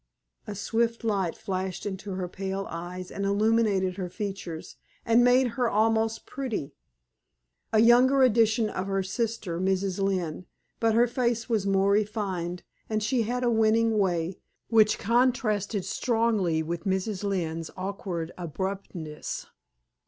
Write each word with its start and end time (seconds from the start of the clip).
A 0.47 0.55
swift 0.55 1.03
light 1.03 1.37
flashed 1.37 1.85
into 1.85 2.13
her 2.13 2.27
pale 2.27 2.65
eyes 2.71 3.11
and 3.11 3.23
illumined 3.23 3.97
her 3.97 4.09
features, 4.09 4.77
and 5.05 5.23
made 5.23 5.49
her 5.49 5.69
almost 5.69 6.25
pretty. 6.25 6.73
A 7.71 7.79
younger 7.81 8.23
edition 8.23 8.67
of 8.67 8.87
her 8.87 9.03
sister, 9.03 9.59
Mrs. 9.59 9.99
Lynne; 10.01 10.47
but 10.79 10.95
her 10.95 11.05
face 11.05 11.47
was 11.49 11.67
more 11.67 11.91
refined, 11.91 12.63
and 12.89 13.03
she 13.03 13.21
had 13.21 13.43
a 13.43 13.51
winning 13.51 13.99
way, 13.99 14.39
which 14.69 14.97
contrasted 14.97 15.85
strongly 15.85 16.63
with 16.63 16.85
Mrs. 16.85 17.23
Lynne's 17.23 17.69
awkward 17.77 18.31
abruptness. 18.39 19.45